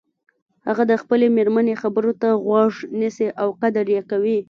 هغه 0.67 0.83
د 0.91 0.93
خپلې 1.01 1.27
مېرمنې 1.37 1.75
خبرو 1.81 2.11
ته 2.21 2.29
غوږ 2.45 2.73
نیسي 2.99 3.27
او 3.41 3.47
قدر 3.61 3.85
یی 3.95 4.01
کوي 4.11 4.37